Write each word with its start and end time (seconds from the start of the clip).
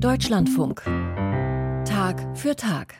Deutschlandfunk. 0.00 0.82
Tag 1.84 2.24
für 2.36 2.54
Tag. 2.54 2.94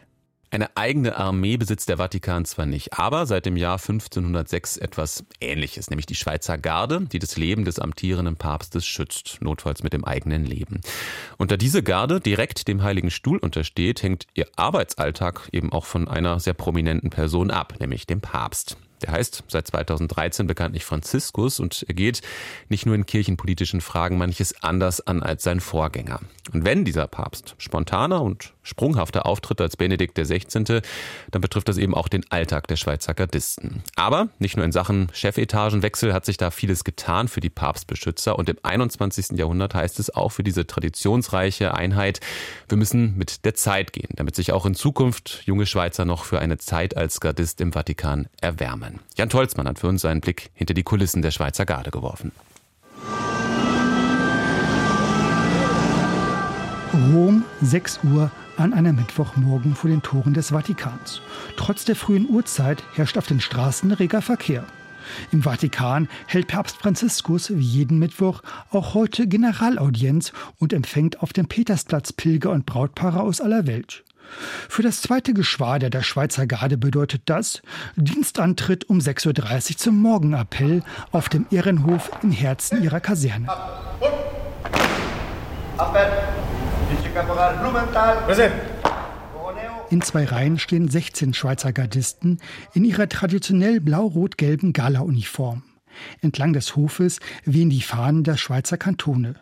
Eine 0.50 0.76
eigene 0.76 1.16
Armee 1.16 1.56
besitzt 1.56 1.88
der 1.88 1.98
Vatikan 1.98 2.44
zwar 2.44 2.66
nicht, 2.66 2.94
aber 2.98 3.26
seit 3.26 3.46
dem 3.46 3.56
Jahr 3.56 3.78
1506 3.78 4.78
etwas 4.78 5.24
Ähnliches, 5.40 5.90
nämlich 5.90 6.06
die 6.06 6.16
Schweizer 6.16 6.58
Garde, 6.58 7.02
die 7.02 7.20
das 7.20 7.36
Leben 7.36 7.64
des 7.64 7.78
amtierenden 7.78 8.34
Papstes 8.34 8.84
schützt, 8.84 9.38
notfalls 9.40 9.84
mit 9.84 9.92
dem 9.92 10.04
eigenen 10.04 10.44
Leben. 10.44 10.80
Und 11.36 11.52
da 11.52 11.56
diese 11.56 11.84
Garde 11.84 12.18
direkt 12.20 12.66
dem 12.66 12.82
Heiligen 12.82 13.10
Stuhl 13.12 13.38
untersteht, 13.38 14.02
hängt 14.02 14.26
ihr 14.34 14.48
Arbeitsalltag 14.56 15.48
eben 15.52 15.70
auch 15.72 15.84
von 15.84 16.08
einer 16.08 16.40
sehr 16.40 16.54
prominenten 16.54 17.10
Person 17.10 17.52
ab, 17.52 17.74
nämlich 17.78 18.06
dem 18.06 18.20
Papst. 18.20 18.76
Der 19.02 19.12
heißt 19.12 19.44
seit 19.48 19.66
2013 19.66 20.46
bekanntlich 20.46 20.84
Franziskus 20.84 21.60
und 21.60 21.84
er 21.88 21.94
geht 21.94 22.22
nicht 22.68 22.86
nur 22.86 22.94
in 22.94 23.06
kirchenpolitischen 23.06 23.80
Fragen 23.80 24.18
manches 24.18 24.62
anders 24.62 25.06
an 25.06 25.22
als 25.22 25.42
sein 25.42 25.60
Vorgänger. 25.60 26.20
Und 26.52 26.64
wenn 26.64 26.84
dieser 26.84 27.06
Papst 27.06 27.54
spontaner 27.58 28.22
und 28.22 28.54
sprunghafter 28.62 29.26
auftritt 29.26 29.60
als 29.60 29.76
Benedikt 29.76 30.18
XVI., 30.18 30.80
dann 31.30 31.40
betrifft 31.40 31.68
das 31.68 31.78
eben 31.78 31.94
auch 31.94 32.08
den 32.08 32.24
Alltag 32.30 32.66
der 32.68 32.76
Schweizer 32.76 33.14
Gardisten. 33.14 33.82
Aber 33.96 34.28
nicht 34.38 34.56
nur 34.56 34.64
in 34.64 34.72
Sachen 34.72 35.08
Chefetagenwechsel 35.12 36.12
hat 36.12 36.24
sich 36.24 36.36
da 36.36 36.50
vieles 36.50 36.84
getan 36.84 37.28
für 37.28 37.40
die 37.40 37.50
Papstbeschützer 37.50 38.38
und 38.38 38.48
im 38.48 38.58
21. 38.62 39.38
Jahrhundert 39.38 39.74
heißt 39.74 39.98
es 39.98 40.14
auch 40.14 40.30
für 40.30 40.42
diese 40.42 40.66
traditionsreiche 40.66 41.74
Einheit, 41.74 42.20
wir 42.68 42.78
müssen 42.78 43.16
mit 43.16 43.44
der 43.44 43.54
Zeit 43.54 43.92
gehen, 43.92 44.10
damit 44.16 44.36
sich 44.36 44.52
auch 44.52 44.66
in 44.66 44.74
Zukunft 44.74 45.42
junge 45.44 45.66
Schweizer 45.66 46.04
noch 46.04 46.24
für 46.24 46.38
eine 46.38 46.58
Zeit 46.58 46.96
als 46.96 47.20
Gardist 47.20 47.60
im 47.60 47.72
Vatikan 47.72 48.28
erwärmen. 48.40 48.87
Namen. 48.88 49.00
Jan 49.16 49.28
Tolzmann 49.28 49.68
hat 49.68 49.78
für 49.78 49.88
uns 49.88 50.04
einen 50.04 50.20
Blick 50.20 50.50
hinter 50.54 50.74
die 50.74 50.82
Kulissen 50.82 51.22
der 51.22 51.30
Schweizer 51.30 51.66
Garde 51.66 51.90
geworfen. 51.90 52.32
Rom, 57.12 57.44
6 57.62 58.00
Uhr 58.04 58.30
an 58.56 58.72
einem 58.72 58.96
Mittwochmorgen 58.96 59.74
vor 59.74 59.88
den 59.88 60.02
Toren 60.02 60.34
des 60.34 60.50
Vatikans. 60.50 61.20
Trotz 61.56 61.84
der 61.84 61.96
frühen 61.96 62.28
Uhrzeit 62.28 62.82
herrscht 62.94 63.16
auf 63.16 63.26
den 63.26 63.40
Straßen 63.40 63.92
reger 63.92 64.20
Verkehr. 64.20 64.64
Im 65.32 65.42
Vatikan 65.42 66.08
hält 66.26 66.48
Papst 66.48 66.76
Franziskus 66.76 67.50
wie 67.56 67.62
jeden 67.62 67.98
Mittwoch 67.98 68.42
auch 68.70 68.94
heute 68.94 69.26
Generalaudienz 69.26 70.32
und 70.58 70.72
empfängt 70.72 71.22
auf 71.22 71.32
dem 71.32 71.46
Petersplatz 71.46 72.12
Pilger 72.12 72.50
und 72.50 72.66
Brautpaare 72.66 73.20
aus 73.20 73.40
aller 73.40 73.66
Welt. 73.66 74.04
Für 74.68 74.82
das 74.82 75.00
zweite 75.00 75.34
Geschwader 75.34 75.90
der 75.90 76.02
Schweizer 76.02 76.46
Garde 76.46 76.76
bedeutet 76.76 77.22
das 77.26 77.62
Dienstantritt 77.96 78.88
um 78.88 78.98
6.30 78.98 79.70
Uhr 79.70 79.76
zum 79.76 80.02
Morgenappell 80.02 80.82
auf 81.12 81.28
dem 81.28 81.46
Ehrenhof 81.50 82.10
im 82.22 82.32
Herzen 82.32 82.82
ihrer 82.82 83.00
Kaserne. 83.00 83.48
In 89.90 90.02
zwei 90.02 90.24
Reihen 90.24 90.58
stehen 90.58 90.88
16 90.88 91.34
Schweizer 91.34 91.72
Gardisten 91.72 92.38
in 92.74 92.84
ihrer 92.84 93.08
traditionell 93.08 93.80
blau-rot-gelben 93.80 94.72
Gala-Uniform. 94.72 95.62
Entlang 96.20 96.52
des 96.52 96.76
Hofes 96.76 97.20
wehen 97.44 97.70
die 97.70 97.82
Fahnen 97.82 98.24
der 98.24 98.36
Schweizer 98.36 98.76
Kantone. 98.76 99.36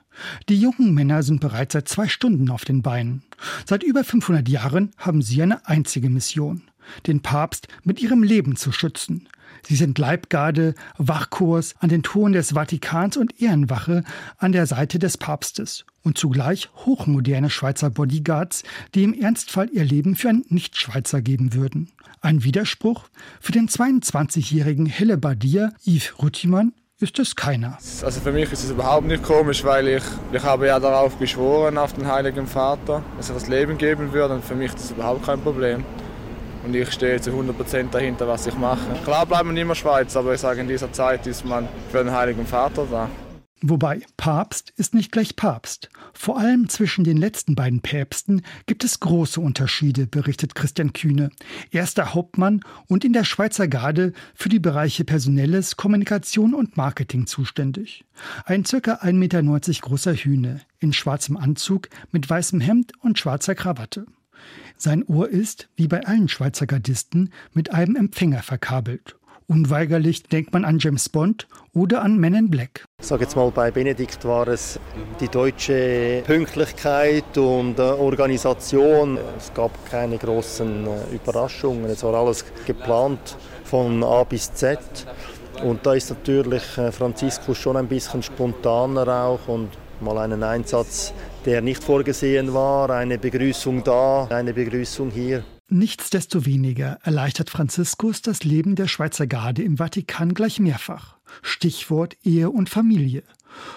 Die 0.48 0.58
jungen 0.58 0.94
Männer 0.94 1.22
sind 1.22 1.40
bereits 1.40 1.74
seit 1.74 1.88
zwei 1.88 2.08
Stunden 2.08 2.50
auf 2.50 2.64
den 2.64 2.82
Beinen. 2.82 3.22
Seit 3.66 3.82
über 3.82 4.04
500 4.04 4.48
Jahren 4.48 4.92
haben 4.96 5.22
sie 5.22 5.42
eine 5.42 5.66
einzige 5.66 6.08
Mission, 6.10 6.62
den 7.06 7.20
Papst 7.20 7.68
mit 7.84 8.00
ihrem 8.00 8.22
Leben 8.22 8.56
zu 8.56 8.72
schützen. 8.72 9.28
Sie 9.62 9.76
sind 9.76 9.98
Leibgarde, 9.98 10.74
Wachkurs 10.98 11.74
an 11.80 11.88
den 11.88 12.02
Toren 12.02 12.32
des 12.32 12.52
Vatikans 12.52 13.16
und 13.16 13.40
Ehrenwache 13.40 14.04
an 14.38 14.52
der 14.52 14.66
Seite 14.66 14.98
des 14.98 15.18
Papstes 15.18 15.84
und 16.02 16.16
zugleich 16.16 16.70
hochmoderne 16.86 17.50
Schweizer 17.50 17.90
Bodyguards, 17.90 18.62
die 18.94 19.02
im 19.02 19.12
Ernstfall 19.12 19.68
ihr 19.72 19.84
Leben 19.84 20.14
für 20.14 20.28
einen 20.28 20.44
Nichtschweizer 20.48 21.20
geben 21.20 21.52
würden. 21.52 21.90
Ein 22.20 22.44
Widerspruch? 22.44 23.08
Für 23.40 23.52
den 23.52 23.68
22-jährigen 23.68 24.86
Hellebardier 24.86 25.72
Yves 25.84 26.14
Rüttimann 26.22 26.72
ist 26.98 27.18
es 27.18 27.36
keiner. 27.36 27.76
Also 28.02 28.20
für 28.20 28.32
mich 28.32 28.50
ist 28.52 28.64
es 28.64 28.70
überhaupt 28.70 29.06
nicht 29.06 29.22
komisch, 29.22 29.64
weil 29.64 29.86
ich, 29.88 30.02
ich 30.32 30.42
habe 30.42 30.66
ja 30.66 30.80
darauf 30.80 31.18
geschworen, 31.18 31.76
auf 31.76 31.92
den 31.92 32.06
Heiligen 32.10 32.46
Vater, 32.46 33.02
dass 33.18 33.28
er 33.28 33.34
das 33.34 33.48
Leben 33.48 33.76
geben 33.76 34.12
würde 34.12 34.34
und 34.34 34.44
für 34.44 34.54
mich 34.54 34.68
ist 34.68 34.78
das 34.78 34.90
überhaupt 34.92 35.26
kein 35.26 35.40
Problem. 35.40 35.84
Und 36.66 36.74
ich 36.74 36.90
stehe 36.90 37.20
zu 37.20 37.30
100% 37.30 37.90
dahinter, 37.90 38.26
was 38.26 38.48
ich 38.48 38.58
mache. 38.58 38.80
Klar 39.04 39.24
bleibt 39.24 39.44
man 39.44 39.56
immer 39.56 39.76
Schweiz, 39.76 40.16
aber 40.16 40.34
ich 40.34 40.40
sage, 40.40 40.60
in 40.60 40.66
dieser 40.66 40.92
Zeit 40.92 41.24
ist 41.28 41.44
man 41.44 41.68
für 41.92 41.98
den 41.98 42.10
Heiligen 42.10 42.44
Vater 42.44 42.88
da. 42.90 43.08
Wobei 43.62 44.00
Papst 44.16 44.72
ist 44.76 44.92
nicht 44.92 45.12
gleich 45.12 45.36
Papst. 45.36 45.88
Vor 46.12 46.38
allem 46.38 46.68
zwischen 46.68 47.04
den 47.04 47.18
letzten 47.18 47.54
beiden 47.54 47.82
Päpsten 47.82 48.42
gibt 48.66 48.82
es 48.82 48.98
große 48.98 49.40
Unterschiede, 49.40 50.08
berichtet 50.08 50.56
Christian 50.56 50.92
Kühne, 50.92 51.30
erster 51.70 52.14
Hauptmann 52.14 52.62
und 52.88 53.04
in 53.04 53.12
der 53.12 53.24
Schweizer 53.24 53.68
Garde 53.68 54.12
für 54.34 54.48
die 54.48 54.58
Bereiche 54.58 55.04
Personelles, 55.04 55.76
Kommunikation 55.76 56.52
und 56.52 56.76
Marketing 56.76 57.28
zuständig. 57.28 58.04
Ein 58.44 58.64
ca. 58.64 58.76
1,90 58.76 59.12
Meter 59.12 59.42
großer 59.42 60.14
Hühne, 60.14 60.62
in 60.80 60.92
schwarzem 60.92 61.36
Anzug, 61.36 61.88
mit 62.10 62.28
weißem 62.28 62.60
Hemd 62.60 62.92
und 63.00 63.20
schwarzer 63.20 63.54
Krawatte. 63.54 64.06
Sein 64.78 65.04
Ohr 65.04 65.28
ist, 65.28 65.68
wie 65.76 65.88
bei 65.88 66.04
allen 66.04 66.28
Schweizer 66.28 66.66
Gardisten, 66.66 67.32
mit 67.52 67.72
einem 67.72 67.96
Empfänger 67.96 68.42
verkabelt 68.42 69.16
Unweigerlich 69.48 70.24
denkt 70.24 70.52
man 70.52 70.64
an 70.64 70.80
James 70.80 71.08
Bond 71.08 71.46
oder 71.72 72.02
an 72.02 72.18
Men 72.18 72.34
in 72.34 72.50
Black. 72.50 72.84
Ich 73.00 73.08
jetzt 73.08 73.36
mal, 73.36 73.48
bei 73.52 73.70
Benedikt 73.70 74.24
war 74.24 74.48
es 74.48 74.80
die 75.20 75.28
deutsche 75.28 76.22
Pünktlichkeit 76.26 77.38
und 77.38 77.78
Organisation. 77.78 79.18
Es 79.38 79.54
gab 79.54 79.70
keine 79.88 80.18
großen 80.18 80.86
äh, 80.88 81.14
Überraschungen. 81.14 81.84
Es 81.84 82.02
war 82.02 82.14
alles 82.14 82.44
geplant 82.66 83.36
von 83.62 84.02
A 84.02 84.24
bis 84.24 84.52
Z. 84.52 84.80
Und 85.62 85.86
da 85.86 85.94
ist 85.94 86.10
natürlich 86.10 86.76
äh, 86.76 86.90
Franziskus 86.90 87.56
schon 87.56 87.76
ein 87.76 87.86
bisschen 87.86 88.24
spontaner 88.24 89.06
auch 89.06 89.46
und 89.46 89.68
mal 90.00 90.18
einen 90.18 90.42
Einsatz, 90.42 91.12
der 91.46 91.62
nicht 91.62 91.84
vorgesehen 91.84 92.52
war, 92.54 92.90
eine 92.90 93.18
Begrüßung 93.18 93.84
da, 93.84 94.26
eine 94.26 94.52
Begrüßung 94.52 95.10
hier. 95.10 95.44
Nichtsdestoweniger 95.68 96.98
erleichtert 97.02 97.50
Franziskus 97.50 98.20
das 98.20 98.42
Leben 98.42 98.74
der 98.74 98.88
Schweizer 98.88 99.28
Garde 99.28 99.62
im 99.62 99.78
Vatikan 99.78 100.34
gleich 100.34 100.58
mehrfach. 100.58 101.16
Stichwort 101.42 102.16
Ehe 102.24 102.50
und 102.50 102.68
Familie. 102.68 103.22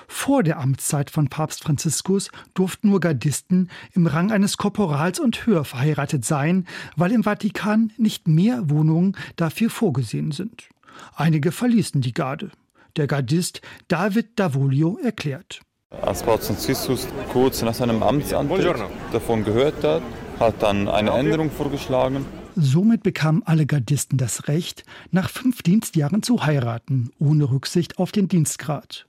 Vor 0.08 0.44
der 0.44 0.60
Amtszeit 0.60 1.12
von 1.12 1.30
Papst 1.30 1.64
Franziskus 1.64 2.32
durften 2.54 2.90
nur 2.90 3.00
Gardisten 3.00 3.70
im 3.94 4.08
Rang 4.08 4.32
eines 4.32 4.58
Korporals 4.58 5.20
und 5.20 5.46
höher 5.46 5.64
verheiratet 5.64 6.26
sein, 6.26 6.68
weil 6.96 7.12
im 7.12 7.24
Vatikan 7.24 7.92
nicht 7.98 8.28
mehr 8.28 8.70
Wohnungen 8.70 9.16
dafür 9.36 9.70
vorgesehen 9.70 10.32
sind. 10.32 10.70
Einige 11.16 11.52
verließen 11.52 12.02
die 12.02 12.14
Garde. 12.14 12.50
Der 12.98 13.06
Gardist 13.06 13.62
David 13.88 14.38
Davolio 14.38 14.98
erklärt. 15.02 15.62
Als 16.02 16.22
Papst 16.24 16.48
Franziskus 16.48 17.08
kurz 17.32 17.62
nach 17.64 17.74
seinem 17.74 18.04
Amtsantritt 18.04 18.78
davon 19.12 19.44
gehört 19.44 19.84
hat, 19.84 20.04
hat 20.40 20.62
dann 20.62 20.88
eine 20.88 21.10
Änderung 21.12 21.50
vorgeschlagen. 21.50 22.26
Somit 22.56 23.04
bekamen 23.04 23.42
alle 23.44 23.66
Gardisten 23.66 24.18
das 24.18 24.48
Recht, 24.48 24.84
nach 25.12 25.30
fünf 25.30 25.64
Dienstjahren 25.64 26.22
zu 26.22 26.46
heiraten, 26.46 27.12
ohne 27.20 27.50
Rücksicht 27.50 27.98
auf 27.98 28.12
den 28.12 28.28
Dienstgrad. 28.28 29.08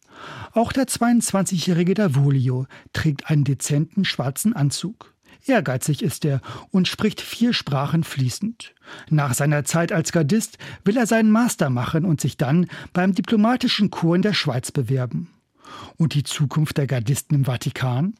Auch 0.52 0.72
der 0.72 0.84
22-jährige 0.84 1.94
Davolio 1.94 2.66
trägt 2.92 3.30
einen 3.30 3.44
dezenten 3.44 4.04
schwarzen 4.04 4.56
Anzug. 4.56 5.14
Ehrgeizig 5.46 6.02
ist 6.02 6.24
er 6.24 6.40
und 6.70 6.88
spricht 6.88 7.20
vier 7.20 7.52
Sprachen 7.52 8.04
fließend. 8.04 8.74
Nach 9.10 9.34
seiner 9.34 9.64
Zeit 9.64 9.92
als 9.92 10.12
Gardist 10.12 10.58
will 10.84 10.96
er 10.96 11.06
seinen 11.06 11.30
Master 11.30 11.70
machen 11.70 12.04
und 12.04 12.20
sich 12.20 12.36
dann 12.36 12.66
beim 12.92 13.14
diplomatischen 13.14 13.90
Chor 13.90 14.16
in 14.16 14.22
der 14.22 14.34
Schweiz 14.34 14.70
bewerben. 14.70 15.28
Und 15.96 16.14
die 16.14 16.22
Zukunft 16.22 16.78
der 16.78 16.86
Gardisten 16.86 17.34
im 17.34 17.44
Vatikan? 17.44 18.14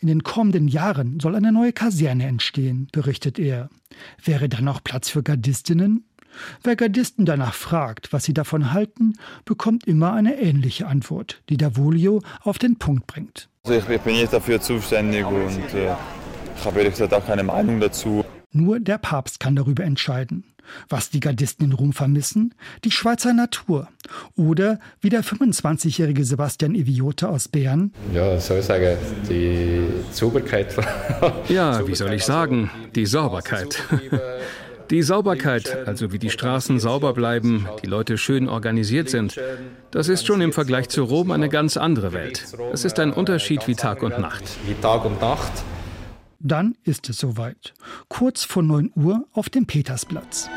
In 0.00 0.08
den 0.08 0.22
kommenden 0.22 0.68
Jahren 0.68 1.20
soll 1.20 1.36
eine 1.36 1.52
neue 1.52 1.72
Kaserne 1.72 2.26
entstehen, 2.26 2.88
berichtet 2.92 3.38
er. 3.38 3.68
Wäre 4.24 4.48
dann 4.48 4.64
noch 4.64 4.82
Platz 4.82 5.08
für 5.08 5.22
Gardistinnen? 5.22 6.04
Wer 6.62 6.76
Gardisten 6.76 7.24
danach 7.24 7.54
fragt, 7.54 8.12
was 8.12 8.24
sie 8.24 8.34
davon 8.34 8.72
halten, 8.72 9.14
bekommt 9.44 9.86
immer 9.86 10.12
eine 10.12 10.40
ähnliche 10.40 10.86
Antwort, 10.86 11.42
die 11.48 11.56
Davolio 11.56 12.22
auf 12.42 12.58
den 12.58 12.76
Punkt 12.76 13.06
bringt. 13.06 13.48
Also 13.64 13.78
ich 13.78 14.00
bin 14.00 14.14
nicht 14.14 14.32
dafür 14.32 14.60
zuständig 14.60 15.24
und 15.26 15.74
äh, 15.74 15.94
ich 16.56 16.64
habe 16.64 16.78
ehrlich 16.78 16.92
gesagt 16.92 17.12
auch 17.14 17.26
keine 17.26 17.42
Meinung 17.42 17.80
dazu. 17.80 18.24
Nur 18.52 18.80
der 18.80 18.98
Papst 18.98 19.38
kann 19.38 19.54
darüber 19.54 19.84
entscheiden. 19.84 20.44
Was 20.88 21.10
die 21.10 21.20
Gardisten 21.20 21.64
in 21.64 21.72
Rom 21.72 21.92
vermissen? 21.92 22.54
Die 22.84 22.90
Schweizer 22.90 23.32
Natur. 23.32 23.88
Oder 24.36 24.78
wie 25.00 25.08
der 25.08 25.22
25-jährige 25.22 26.24
Sebastian 26.24 26.74
Eviota 26.74 27.28
aus 27.28 27.48
Bern. 27.48 27.92
Ja, 28.14 28.38
soll 28.40 28.58
ich 28.58 28.64
sagen, 28.64 28.96
die 29.28 29.82
Sauberkeit. 30.10 30.74
ja, 31.48 31.86
wie 31.86 31.94
soll 31.94 32.12
ich 32.12 32.24
sagen, 32.24 32.70
die 32.94 33.06
Sauberkeit. 33.06 33.82
Die 34.90 35.02
Sauberkeit, 35.02 35.86
also 35.86 36.10
wie 36.10 36.18
die 36.18 36.30
Straßen 36.30 36.80
sauber 36.80 37.12
bleiben, 37.12 37.68
die 37.80 37.86
Leute 37.86 38.18
schön 38.18 38.48
organisiert 38.48 39.08
sind, 39.08 39.40
das 39.92 40.08
ist 40.08 40.26
schon 40.26 40.40
im 40.40 40.52
Vergleich 40.52 40.88
zu 40.88 41.04
Rom 41.04 41.30
eine 41.30 41.48
ganz 41.48 41.76
andere 41.76 42.12
Welt. 42.12 42.44
Es 42.72 42.84
ist 42.84 42.98
ein 42.98 43.12
Unterschied 43.12 43.68
wie 43.68 43.76
Tag 43.76 44.02
und 44.02 44.18
Nacht. 44.18 44.42
Wie 44.66 44.74
Tag 44.74 45.04
und 45.04 45.20
Nacht. 45.20 45.52
Dann 46.42 46.74
ist 46.84 47.10
es 47.10 47.18
soweit. 47.18 47.74
Kurz 48.08 48.44
vor 48.44 48.62
9 48.62 48.92
Uhr 48.94 49.26
auf 49.32 49.50
dem 49.50 49.66
Petersplatz. 49.66 50.48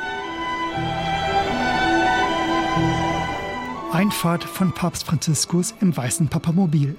Einfahrt 3.92 4.46
von 4.46 4.74
Papst 4.74 5.04
Franziskus 5.04 5.76
im 5.82 5.96
weißen 5.96 6.30
Papamobil, 6.30 6.96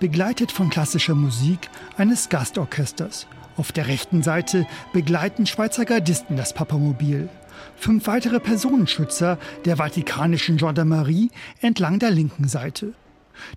begleitet 0.00 0.50
von 0.50 0.70
klassischer 0.70 1.14
Musik 1.14 1.68
eines 1.98 2.30
Gastorchesters. 2.30 3.26
Auf 3.58 3.70
der 3.70 3.86
rechten 3.86 4.22
Seite 4.22 4.66
begleiten 4.94 5.44
Schweizer 5.44 5.84
Gardisten 5.84 6.38
das 6.38 6.54
Papamobil. 6.54 7.28
Fünf 7.76 8.06
weitere 8.06 8.40
Personenschützer 8.40 9.38
der 9.66 9.76
vatikanischen 9.76 10.56
Gendarmerie 10.56 11.30
entlang 11.60 11.98
der 11.98 12.10
linken 12.10 12.48
Seite. 12.48 12.94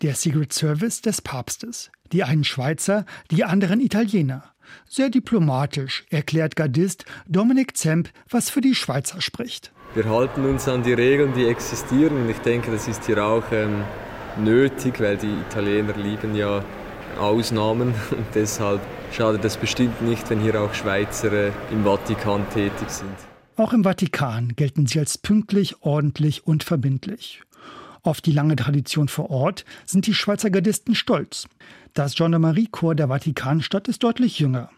Der 0.02 0.16
Secret 0.16 0.52
Service 0.52 1.02
des 1.02 1.22
Papstes. 1.22 1.92
Die 2.12 2.24
einen 2.24 2.44
Schweizer, 2.44 3.06
die 3.32 3.46
anderen 3.46 3.80
Italiener. 3.80 4.55
Sehr 4.88 5.10
diplomatisch 5.10 6.06
erklärt 6.10 6.56
Gardist 6.56 7.06
Dominik 7.28 7.78
Zemp, 7.78 8.10
was 8.30 8.50
für 8.50 8.62
die 8.62 8.76
Schweizer 8.76 9.22
spricht. 9.22 9.72
Wir 9.94 10.06
halten 10.06 10.46
uns 10.46 10.68
an 10.68 10.84
die 10.84 10.94
Regeln, 10.94 11.34
die 11.34 11.46
existieren 11.46 12.24
und 12.24 12.30
ich 12.30 12.40
denke, 12.40 12.72
das 12.72 12.88
ist 12.88 13.06
hier 13.06 13.24
auch 13.24 13.44
ähm, 13.52 13.84
nötig, 14.38 15.00
weil 15.00 15.18
die 15.18 15.34
Italiener 15.50 15.96
lieben 15.96 16.36
ja 16.36 16.64
Ausnahmen 17.20 17.94
und 18.12 18.26
deshalb 18.34 18.82
schadet 19.12 19.46
es 19.46 19.58
bestimmt 19.58 20.02
nicht, 20.02 20.30
wenn 20.30 20.42
hier 20.42 20.62
auch 20.62 20.74
Schweizer 20.74 21.32
äh, 21.32 21.52
im 21.72 21.84
Vatikan 21.84 22.46
tätig 22.50 22.90
sind. 22.90 23.16
Auch 23.58 23.72
im 23.72 23.84
Vatikan 23.84 24.54
gelten 24.58 24.86
sie 24.86 25.00
als 25.00 25.18
pünktlich, 25.18 25.82
ordentlich 25.82 26.46
und 26.46 26.64
verbindlich. 26.64 27.42
Auf 28.06 28.22
die 28.22 28.32
lange 28.32 28.56
Tradition 28.56 29.08
vor 29.08 29.32
Ort 29.32 29.66
sind 29.84 30.06
die 30.06 30.14
Schweizer 30.14 30.52
Gardisten 30.52 30.94
stolz. 30.94 31.48
Das 31.96 32.14
Gendarmerie-Korps 32.14 32.98
der 32.98 33.08
Vatikanstadt 33.08 33.88
ist 33.88 34.04
deutlich 34.04 34.38
jünger. 34.38 34.70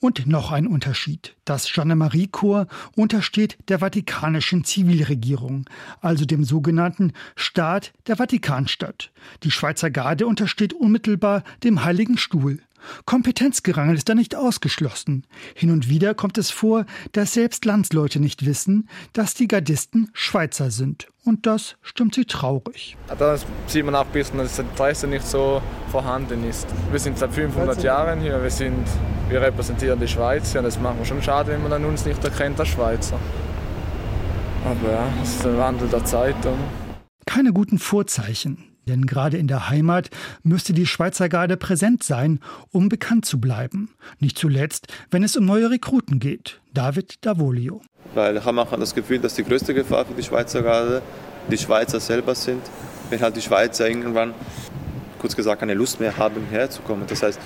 Und 0.00 0.26
noch 0.26 0.52
ein 0.52 0.66
Unterschied. 0.66 1.36
Das 1.44 1.70
Gendarmerie-Korps 1.70 2.74
untersteht 2.96 3.58
der 3.68 3.80
Vatikanischen 3.80 4.64
Zivilregierung, 4.64 5.68
also 6.00 6.24
dem 6.24 6.44
sogenannten 6.44 7.12
Staat 7.34 7.92
der 8.06 8.16
Vatikanstadt. 8.16 9.12
Die 9.42 9.50
Schweizer 9.50 9.90
Garde 9.90 10.26
untersteht 10.26 10.72
unmittelbar 10.72 11.44
dem 11.62 11.84
Heiligen 11.84 12.16
Stuhl. 12.16 12.62
Kompetenzgerangel 13.04 13.96
ist 13.96 14.08
da 14.08 14.14
nicht 14.14 14.34
ausgeschlossen. 14.34 15.26
Hin 15.54 15.70
und 15.70 15.88
wieder 15.88 16.14
kommt 16.14 16.38
es 16.38 16.50
vor, 16.50 16.86
dass 17.12 17.34
selbst 17.34 17.64
Landsleute 17.64 18.20
nicht 18.20 18.46
wissen, 18.46 18.88
dass 19.12 19.34
die 19.34 19.48
Gardisten 19.48 20.10
Schweizer 20.12 20.70
sind. 20.70 21.08
Und 21.24 21.46
das 21.46 21.76
stimmt 21.82 22.14
sie 22.14 22.24
traurig. 22.24 22.96
Da 23.18 23.36
sieht 23.66 23.84
man 23.84 23.94
auch 23.96 24.06
ein 24.06 24.12
bisschen, 24.12 24.38
dass 24.38 24.56
das 24.56 24.58
Interesse 24.60 25.06
nicht 25.08 25.26
so 25.26 25.60
vorhanden 25.90 26.48
ist. 26.48 26.68
Wir 26.90 27.00
sind 27.00 27.18
seit 27.18 27.32
500 27.32 27.82
Jahren 27.82 28.20
hier, 28.20 28.40
wir, 28.40 28.50
sind, 28.50 28.86
wir 29.28 29.40
repräsentieren 29.40 29.98
die 29.98 30.06
Schweiz 30.08 30.54
und 30.54 30.64
es 30.64 30.78
macht 30.78 30.98
mir 30.98 31.04
schon 31.04 31.22
schade, 31.22 31.50
wenn 31.52 31.62
man 31.62 31.70
dann 31.72 31.84
uns 31.84 32.04
nicht 32.04 32.22
erkennt 32.22 32.60
als 32.60 32.68
Schweizer. 32.68 33.18
Aber 34.64 34.92
ja, 34.92 35.08
das 35.20 35.30
ist 35.30 35.44
der 35.44 35.58
Wandel 35.58 35.88
der 35.88 36.04
Zeit. 36.04 36.36
Keine 37.24 37.52
guten 37.52 37.78
Vorzeichen. 37.78 38.75
Denn 38.88 39.06
gerade 39.06 39.36
in 39.36 39.48
der 39.48 39.68
Heimat 39.68 40.10
müsste 40.44 40.72
die 40.72 40.86
Schweizer 40.86 41.28
Garde 41.28 41.56
präsent 41.56 42.04
sein, 42.04 42.38
um 42.70 42.88
bekannt 42.88 43.24
zu 43.24 43.40
bleiben. 43.40 43.90
Nicht 44.20 44.38
zuletzt, 44.38 44.86
wenn 45.10 45.24
es 45.24 45.36
um 45.36 45.44
neue 45.44 45.70
Rekruten 45.70 46.20
geht. 46.20 46.60
David 46.72 47.24
Davolio. 47.26 47.82
Weil 48.14 48.44
haben 48.44 48.58
auch 48.60 48.70
das 48.78 48.94
Gefühl, 48.94 49.18
dass 49.18 49.34
die 49.34 49.42
größte 49.42 49.74
Gefahr 49.74 50.06
für 50.06 50.14
die 50.14 50.22
Schweizer 50.22 50.62
Garde 50.62 51.02
die 51.50 51.58
Schweizer 51.58 51.98
selber 51.98 52.34
sind. 52.34 52.62
Wenn 53.10 53.20
halt 53.20 53.36
die 53.36 53.42
Schweizer 53.42 53.88
irgendwann, 53.88 54.34
kurz 55.20 55.34
gesagt, 55.34 55.60
keine 55.60 55.74
Lust 55.74 55.98
mehr 55.98 56.16
haben, 56.16 56.44
herzukommen. 56.50 57.06
Das 57.08 57.22
heißt, 57.24 57.40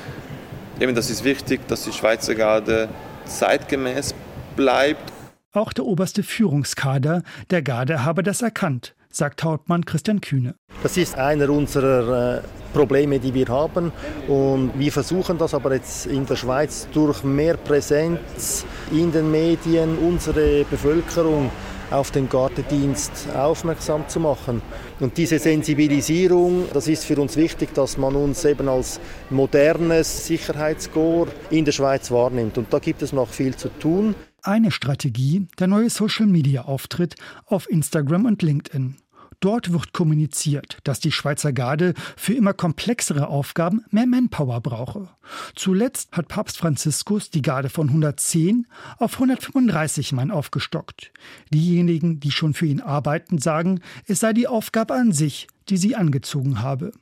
eben 0.78 0.94
das 0.94 1.08
ist 1.08 1.24
wichtig, 1.24 1.66
dass 1.68 1.84
die 1.84 1.92
Schweizer 1.92 2.34
Garde 2.34 2.90
zeitgemäß 3.24 4.14
bleibt. 4.56 5.10
Auch 5.52 5.72
der 5.72 5.86
oberste 5.86 6.22
Führungskader 6.22 7.22
der 7.48 7.62
Garde 7.62 8.04
habe 8.04 8.22
das 8.22 8.42
erkannt 8.42 8.94
sagt 9.10 9.42
Hauptmann 9.44 9.84
Christian 9.84 10.20
Kühne. 10.20 10.54
Das 10.82 10.96
ist 10.96 11.16
einer 11.16 11.50
unserer 11.50 12.38
äh, 12.38 12.42
Probleme, 12.72 13.18
die 13.18 13.34
wir 13.34 13.48
haben. 13.48 13.92
Und 14.28 14.72
wir 14.78 14.92
versuchen 14.92 15.36
das 15.38 15.54
aber 15.54 15.74
jetzt 15.74 16.06
in 16.06 16.24
der 16.26 16.36
Schweiz 16.36 16.88
durch 16.92 17.24
mehr 17.24 17.56
Präsenz 17.56 18.64
in 18.90 19.12
den 19.12 19.30
Medien, 19.30 19.98
unsere 19.98 20.64
Bevölkerung 20.64 21.50
auf 21.90 22.12
den 22.12 22.28
Gartendienst 22.28 23.10
aufmerksam 23.34 24.08
zu 24.08 24.20
machen. 24.20 24.62
Und 25.00 25.16
diese 25.16 25.38
Sensibilisierung, 25.38 26.66
das 26.72 26.86
ist 26.88 27.04
für 27.04 27.20
uns 27.20 27.36
wichtig, 27.36 27.74
dass 27.74 27.96
man 27.96 28.14
uns 28.14 28.44
eben 28.44 28.68
als 28.68 29.00
modernes 29.28 30.26
Sicherheitskorps 30.26 31.32
in 31.50 31.64
der 31.64 31.72
Schweiz 31.72 32.10
wahrnimmt. 32.10 32.58
Und 32.58 32.72
da 32.72 32.78
gibt 32.78 33.02
es 33.02 33.12
noch 33.12 33.28
viel 33.28 33.56
zu 33.56 33.68
tun. 33.68 34.14
Eine 34.42 34.70
Strategie, 34.70 35.46
der 35.58 35.66
neue 35.66 35.90
Social-Media-Auftritt 35.90 37.16
auf 37.46 37.68
Instagram 37.68 38.24
und 38.24 38.42
LinkedIn. 38.42 38.96
Dort 39.40 39.72
wird 39.72 39.92
kommuniziert, 39.92 40.78
dass 40.84 41.00
die 41.00 41.12
Schweizer 41.12 41.52
Garde 41.52 41.94
für 42.16 42.34
immer 42.34 42.52
komplexere 42.52 43.28
Aufgaben 43.28 43.82
mehr 43.90 44.06
Manpower 44.06 44.60
brauche. 44.60 45.08
Zuletzt 45.54 46.12
hat 46.12 46.28
Papst 46.28 46.58
Franziskus 46.58 47.30
die 47.30 47.40
Garde 47.40 47.70
von 47.70 47.88
110 47.88 48.66
auf 48.98 49.14
135 49.14 50.12
Mann 50.12 50.30
aufgestockt. 50.30 51.12
Diejenigen, 51.52 52.20
die 52.20 52.30
schon 52.30 52.52
für 52.52 52.66
ihn 52.66 52.82
arbeiten, 52.82 53.38
sagen, 53.38 53.80
es 54.06 54.20
sei 54.20 54.34
die 54.34 54.46
Aufgabe 54.46 54.94
an 54.94 55.12
sich, 55.12 55.48
die 55.70 55.78
sie 55.78 55.96
angezogen 55.96 56.60
habe. 56.60 56.92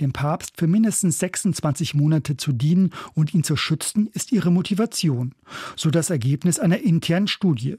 Dem 0.00 0.12
Papst 0.12 0.54
für 0.56 0.66
mindestens 0.66 1.18
26 1.18 1.94
Monate 1.94 2.36
zu 2.36 2.52
dienen 2.52 2.92
und 3.14 3.34
ihn 3.34 3.44
zu 3.44 3.56
schützen, 3.56 4.08
ist 4.12 4.32
ihre 4.32 4.50
Motivation, 4.50 5.34
so 5.76 5.90
das 5.90 6.10
Ergebnis 6.10 6.58
einer 6.58 6.78
internen 6.78 7.28
Studie. 7.28 7.76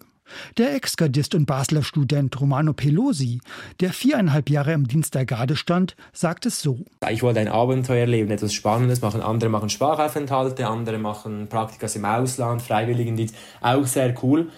Der 0.58 0.76
Ex-Gardist 0.76 1.36
und 1.36 1.46
Basler 1.46 1.84
Student 1.84 2.40
Romano 2.40 2.74
Pelosi, 2.74 3.40
der 3.80 3.94
viereinhalb 3.94 4.50
Jahre 4.50 4.74
im 4.74 4.88
Dienst 4.88 5.16
der 5.16 5.26
Garde 5.26 5.56
stand, 5.56 5.96
sagt 6.14 6.46
es 6.46 6.62
so. 6.62 6.80
Ich 7.10 7.24
wollte 7.24 7.40
ein 7.40 7.48
Abenteuer 7.48 8.02
erleben, 8.02 8.32
etwas 8.32 8.54
Spannendes 8.54 9.02
machen. 9.02 9.22
Andere 9.22 9.50
machen 9.50 9.70
Sprachaufenthalte, 9.70 10.68
andere 10.68 10.98
machen 10.98 11.48
Praktikas 11.48 11.96
im 11.96 12.06
Ausland, 12.06 12.62
Freiwilligendienst, 12.62 13.36
auch 13.62 13.86
sehr 13.86 14.14
cool. 14.24 14.50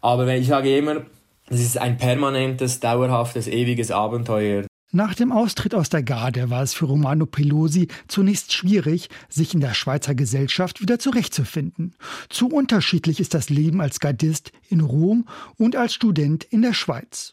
Aber 0.00 0.26
ich 0.34 0.48
sage 0.48 0.76
immer, 0.76 1.02
es 1.48 1.60
ist 1.60 1.78
ein 1.78 1.96
permanentes, 1.96 2.80
dauerhaftes, 2.80 3.48
ewiges 3.48 3.90
Abenteuer. 3.90 4.64
Nach 4.94 5.12
dem 5.12 5.32
Austritt 5.32 5.74
aus 5.74 5.88
der 5.88 6.04
Garde 6.04 6.50
war 6.50 6.62
es 6.62 6.72
für 6.72 6.84
Romano 6.84 7.26
Pelosi 7.26 7.88
zunächst 8.06 8.52
schwierig, 8.52 9.08
sich 9.28 9.52
in 9.52 9.58
der 9.58 9.74
Schweizer 9.74 10.14
Gesellschaft 10.14 10.80
wieder 10.80 11.00
zurechtzufinden. 11.00 11.96
Zu 12.28 12.46
unterschiedlich 12.46 13.18
ist 13.18 13.34
das 13.34 13.50
Leben 13.50 13.80
als 13.80 13.98
Gardist 13.98 14.52
in 14.68 14.78
Rom 14.78 15.26
und 15.56 15.74
als 15.74 15.94
Student 15.94 16.44
in 16.44 16.62
der 16.62 16.74
Schweiz. 16.74 17.32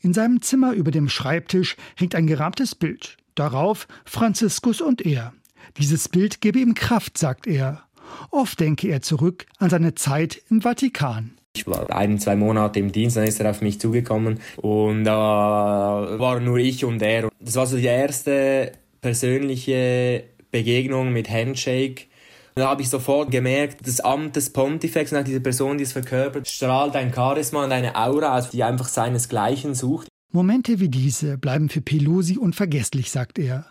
In 0.00 0.14
seinem 0.14 0.40
Zimmer 0.40 0.72
über 0.72 0.90
dem 0.90 1.10
Schreibtisch 1.10 1.76
hängt 1.96 2.14
ein 2.14 2.26
gerahmtes 2.26 2.74
Bild. 2.74 3.18
Darauf 3.34 3.88
Franziskus 4.06 4.80
und 4.80 5.04
er. 5.04 5.34
Dieses 5.76 6.08
Bild 6.08 6.40
gebe 6.40 6.60
ihm 6.60 6.72
Kraft, 6.72 7.18
sagt 7.18 7.46
er. 7.46 7.82
Oft 8.30 8.58
denke 8.58 8.88
er 8.88 9.02
zurück 9.02 9.44
an 9.58 9.68
seine 9.68 9.94
Zeit 9.94 10.40
im 10.48 10.62
Vatikan. 10.62 11.32
Ich 11.54 11.66
war 11.66 11.94
ein, 11.94 12.18
zwei 12.18 12.34
Monate 12.34 12.80
im 12.80 12.92
Dienst, 12.92 13.16
dann 13.16 13.24
ist 13.24 13.38
er 13.38 13.50
auf 13.50 13.60
mich 13.60 13.78
zugekommen 13.78 14.40
und 14.56 15.04
da 15.04 16.14
äh, 16.14 16.18
war 16.18 16.40
nur 16.40 16.56
ich 16.56 16.84
und 16.84 17.02
er. 17.02 17.28
Das 17.40 17.56
war 17.56 17.66
so 17.66 17.76
die 17.76 17.84
erste 17.84 18.72
persönliche 19.02 20.24
Begegnung 20.50 21.12
mit 21.12 21.30
Handshake. 21.30 22.06
Da 22.54 22.68
habe 22.68 22.82
ich 22.82 22.90
sofort 22.90 23.30
gemerkt, 23.30 23.86
das 23.86 24.00
Amt 24.00 24.36
des 24.36 24.50
Pontifex 24.50 25.12
und 25.12 25.26
diese 25.26 25.40
Person, 25.40 25.78
die 25.78 25.84
es 25.84 25.92
verkörpert, 25.92 26.48
strahlt 26.48 26.96
ein 26.96 27.12
Charisma 27.12 27.64
und 27.64 27.72
eine 27.72 27.96
Aura 27.96 28.38
aus, 28.38 28.50
die 28.50 28.62
einfach 28.64 28.88
seinesgleichen 28.88 29.74
sucht. 29.74 30.08
Momente 30.32 30.80
wie 30.80 30.88
diese 30.88 31.36
bleiben 31.36 31.68
für 31.68 31.82
Pelosi 31.82 32.38
unvergesslich, 32.38 33.10
sagt 33.10 33.38
er. 33.38 33.66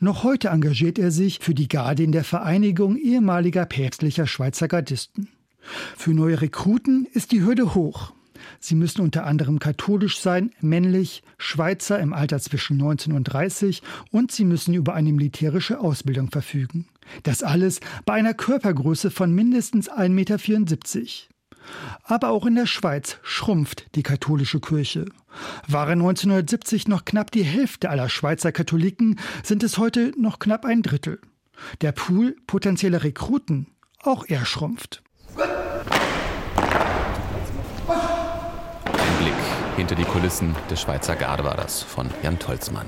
Noch 0.00 0.24
heute 0.24 0.48
engagiert 0.48 0.98
er 0.98 1.12
sich 1.12 1.38
für 1.40 1.54
die 1.54 1.68
Garde 1.68 2.02
in 2.02 2.12
der 2.12 2.24
Vereinigung 2.24 2.96
ehemaliger 2.96 3.66
päpstlicher 3.66 4.26
Schweizer 4.26 4.66
Gardisten. 4.66 5.28
Für 5.96 6.10
neue 6.10 6.40
Rekruten 6.40 7.06
ist 7.12 7.32
die 7.32 7.42
Hürde 7.42 7.74
hoch. 7.74 8.12
Sie 8.58 8.74
müssen 8.74 9.02
unter 9.02 9.26
anderem 9.26 9.58
katholisch 9.58 10.18
sein, 10.18 10.50
männlich, 10.60 11.22
Schweizer 11.36 11.98
im 11.98 12.12
Alter 12.12 12.40
zwischen 12.40 12.78
19 12.78 13.12
und 13.12 13.24
30 13.24 13.82
und 14.10 14.32
sie 14.32 14.44
müssen 14.44 14.74
über 14.74 14.94
eine 14.94 15.12
militärische 15.12 15.80
Ausbildung 15.80 16.30
verfügen. 16.30 16.86
Das 17.22 17.42
alles 17.42 17.80
bei 18.06 18.14
einer 18.14 18.34
Körpergröße 18.34 19.10
von 19.10 19.34
mindestens 19.34 19.90
1,74 19.90 20.08
Meter. 20.08 20.38
Aber 22.04 22.30
auch 22.30 22.46
in 22.46 22.54
der 22.54 22.66
Schweiz 22.66 23.18
schrumpft 23.22 23.94
die 23.94 24.02
katholische 24.02 24.60
Kirche. 24.60 25.04
Waren 25.68 26.00
1970 26.00 26.88
noch 26.88 27.04
knapp 27.04 27.30
die 27.30 27.44
Hälfte 27.44 27.90
aller 27.90 28.08
Schweizer 28.08 28.52
Katholiken, 28.52 29.20
sind 29.42 29.62
es 29.62 29.78
heute 29.78 30.12
noch 30.16 30.38
knapp 30.38 30.64
ein 30.64 30.82
Drittel. 30.82 31.20
Der 31.82 31.92
Pool 31.92 32.36
potenzieller 32.46 33.04
Rekruten, 33.04 33.66
auch 34.02 34.24
er 34.26 34.44
schrumpft. 34.46 35.02
Ein 38.86 39.18
Blick 39.18 39.69
hinter 39.80 39.94
die 39.94 40.04
Kulissen 40.04 40.54
des 40.70 40.82
Schweizer 40.82 41.16
Garde 41.16 41.42
war 41.42 41.56
das 41.56 41.82
von 41.82 42.10
Jan 42.22 42.38
Tolzmann. 42.38 42.84